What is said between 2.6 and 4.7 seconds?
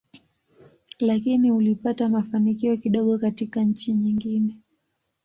kidogo katika nchi nyingine.